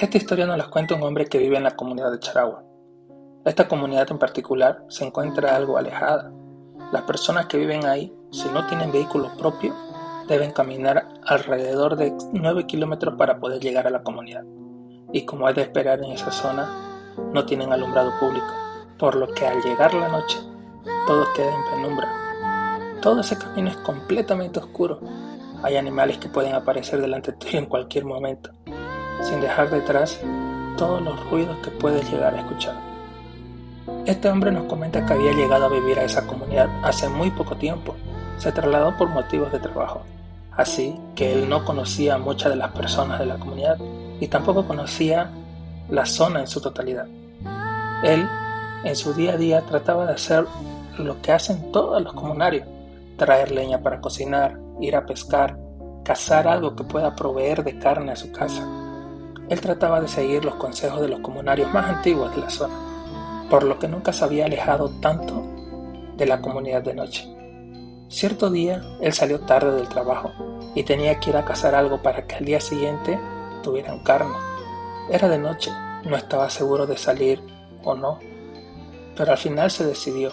[0.00, 2.64] Esta historia nos la cuenta un hombre que vive en la comunidad de Charagua.
[3.44, 6.32] Esta comunidad en particular se encuentra algo alejada.
[6.90, 9.74] Las personas que viven ahí, si no tienen vehículo propio,
[10.26, 14.42] deben caminar alrededor de 9 kilómetros para poder llegar a la comunidad.
[15.12, 16.66] Y como es de esperar en esa zona,
[17.34, 18.54] no tienen alumbrado público,
[18.98, 20.38] por lo que al llegar la noche,
[21.06, 22.08] todo queda en penumbra.
[23.02, 24.98] Todo ese camino es completamente oscuro.
[25.62, 28.50] Hay animales que pueden aparecer delante tuyo en cualquier momento
[29.22, 30.20] sin dejar detrás
[30.76, 32.74] todos los ruidos que puedes llegar a escuchar.
[34.06, 37.56] Este hombre nos comenta que había llegado a vivir a esa comunidad hace muy poco
[37.56, 37.94] tiempo.
[38.38, 40.02] Se trasladó por motivos de trabajo,
[40.56, 43.76] así que él no conocía a muchas de las personas de la comunidad
[44.20, 45.30] y tampoco conocía
[45.90, 47.06] la zona en su totalidad.
[48.02, 48.26] Él,
[48.84, 50.46] en su día a día, trataba de hacer
[50.96, 52.66] lo que hacen todos los comunarios,
[53.18, 55.58] traer leña para cocinar, ir a pescar,
[56.04, 58.66] cazar algo que pueda proveer de carne a su casa
[59.50, 62.74] él trataba de seguir los consejos de los comunarios más antiguos de la zona,
[63.50, 65.42] por lo que nunca se había alejado tanto
[66.16, 67.28] de la comunidad de noche.
[68.08, 70.32] Cierto día él salió tarde del trabajo
[70.74, 73.18] y tenía que ir a cazar algo para que al día siguiente
[73.64, 74.36] tuvieran carne.
[75.10, 75.72] Era de noche,
[76.04, 77.42] no estaba seguro de salir
[77.82, 78.20] o no,
[79.16, 80.30] pero al final se decidió,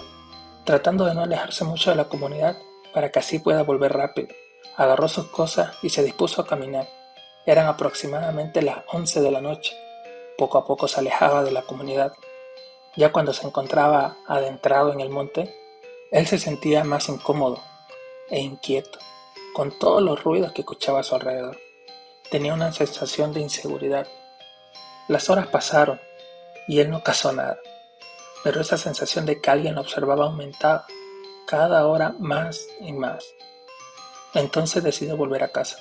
[0.64, 2.56] tratando de no alejarse mucho de la comunidad
[2.94, 4.30] para que así pueda volver rápido.
[4.76, 6.97] Agarró sus cosas y se dispuso a caminar.
[7.48, 9.74] Eran aproximadamente las 11 de la noche.
[10.38, 12.12] Poco a poco se alejaba de la comunidad.
[12.98, 15.56] Ya cuando se encontraba adentrado en el monte,
[16.12, 17.64] él se sentía más incómodo
[18.30, 19.00] e inquieto,
[19.54, 21.58] con todos los ruidos que escuchaba a su alrededor.
[22.30, 24.06] Tenía una sensación de inseguridad.
[25.08, 26.02] Las horas pasaron
[26.68, 27.58] y él no cazó nada,
[28.44, 30.86] pero esa sensación de que alguien lo observaba aumentaba
[31.48, 33.24] cada hora más y más.
[34.34, 35.78] Entonces decidió volver a casa.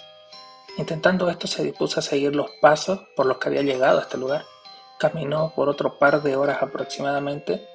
[0.78, 4.18] Intentando esto se dispuso a seguir los pasos por los que había llegado a este
[4.18, 4.44] lugar.
[4.98, 7.66] Caminó por otro par de horas aproximadamente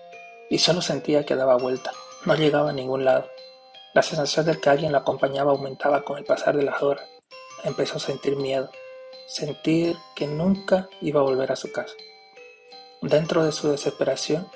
[0.49, 1.91] y solo sentía que daba vuelta.
[2.25, 3.27] No llegaba a ningún lado.
[3.93, 7.05] La sensación de que alguien lo acompañaba aumentaba con el pasar de las horas.
[7.63, 8.69] Empezó a sentir miedo,
[9.27, 11.95] sentir que nunca iba a volver a su casa.
[13.01, 14.47] Dentro de su desesperación,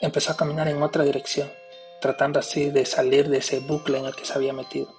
[0.00, 1.50] empezó a caminar en otra dirección,
[2.00, 4.92] tratando así de salir de ese bucle en el que se había metido.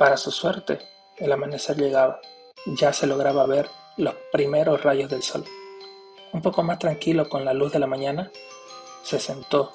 [0.00, 0.78] Para su suerte,
[1.18, 2.20] el amanecer llegaba.
[2.64, 3.68] Ya se lograba ver
[3.98, 5.44] los primeros rayos del sol.
[6.32, 8.30] Un poco más tranquilo con la luz de la mañana,
[9.02, 9.72] se sentó.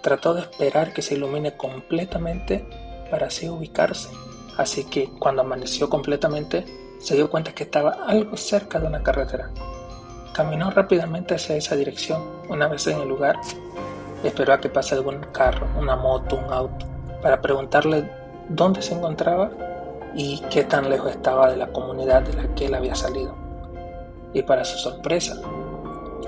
[0.00, 2.66] Trató de esperar que se ilumine completamente
[3.10, 4.08] para así ubicarse.
[4.56, 6.64] Así que cuando amaneció completamente,
[6.98, 9.50] se dio cuenta que estaba algo cerca de una carretera.
[10.32, 12.24] Caminó rápidamente hacia esa dirección.
[12.48, 13.38] Una vez en el lugar,
[14.24, 16.86] esperó a que pase algún carro, una moto, un auto,
[17.20, 18.17] para preguntarle
[18.48, 19.50] dónde se encontraba
[20.14, 23.34] y qué tan lejos estaba de la comunidad de la que él había salido.
[24.32, 25.36] Y para su sorpresa,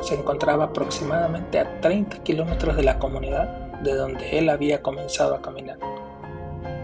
[0.02, 3.48] se encontraba aproximadamente a 30 kilómetros de la comunidad
[3.82, 5.78] de donde él había comenzado a caminar.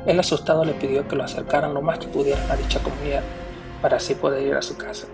[0.06, 3.22] El asustado le pidió que lo acercaran lo más que pudieran a dicha comunidad
[3.82, 5.06] para así poder ir a su casa.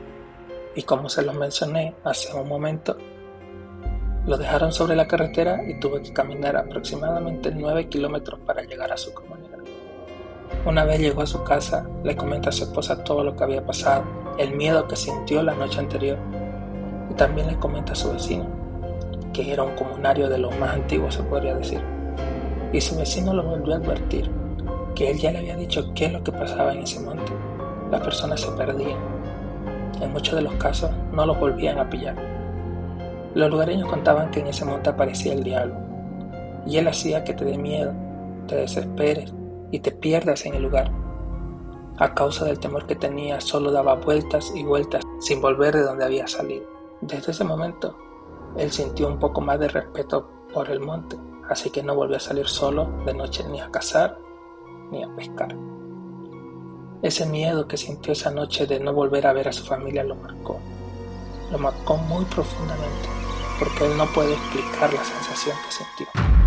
[0.74, 2.96] Y como se los mencioné hace un momento,
[4.26, 8.96] lo dejaron sobre la carretera y tuvo que caminar aproximadamente 9 kilómetros para llegar a
[8.96, 9.41] su comunidad.
[10.64, 13.66] Una vez llegó a su casa, le comenta a su esposa todo lo que había
[13.66, 14.04] pasado,
[14.38, 16.18] el miedo que sintió la noche anterior,
[17.10, 18.46] y también le comenta a su vecino,
[19.32, 21.80] que era un comunario de los más antiguos, se podría decir.
[22.72, 24.30] Y su vecino lo volvió a advertir,
[24.94, 27.32] que él ya le había dicho qué es lo que pasaba en ese monte.
[27.90, 28.98] Las personas se perdían.
[30.00, 32.14] En muchos de los casos no los volvían a pillar.
[33.34, 35.74] Los lugareños contaban que en ese monte aparecía el diablo,
[36.66, 37.92] y él hacía que te dé miedo,
[38.46, 39.32] te desesperes
[39.72, 40.92] y te pierdas en el lugar.
[41.98, 46.04] A causa del temor que tenía, solo daba vueltas y vueltas sin volver de donde
[46.04, 46.66] había salido.
[47.00, 47.96] Desde ese momento,
[48.56, 51.16] él sintió un poco más de respeto por el monte,
[51.48, 54.18] así que no volvió a salir solo de noche ni a cazar
[54.90, 55.56] ni a pescar.
[57.02, 60.14] Ese miedo que sintió esa noche de no volver a ver a su familia lo
[60.14, 60.60] marcó.
[61.50, 63.08] Lo marcó muy profundamente,
[63.58, 66.41] porque él no puede explicar la sensación que sintió.